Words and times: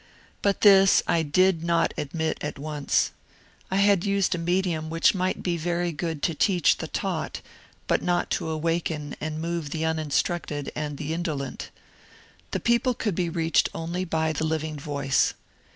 But 0.41 0.61
this 0.61 1.03
I 1.05 1.21
did 1.21 1.63
not 1.63 1.93
admit 1.95 2.39
at 2.41 2.57
once. 2.57 3.11
I 3.69 3.75
had 3.75 4.03
used 4.03 4.33
a 4.33 4.39
medium 4.39 4.89
which 4.89 5.13
might 5.13 5.43
be 5.43 5.57
very 5.57 5.91
good 5.91 6.23
to 6.23 6.33
teach 6.33 6.77
the 6.79 6.87
taught, 6.87 7.41
but 7.85 8.01
not 8.01 8.31
to 8.31 8.49
awaken 8.49 9.15
and 9.21 9.39
move 9.39 9.69
the 9.69 9.85
uninstructed 9.85 10.71
and 10.75 10.97
the 10.97 11.13
indolent. 11.13 11.69
The 12.49 12.59
people 12.59 12.95
could 12.95 13.13
be 13.13 13.29
reached 13.29 13.69
only 13.75 14.03
by 14.03 14.33
the 14.33 14.43
living 14.43 14.79
voice. 14.79 15.35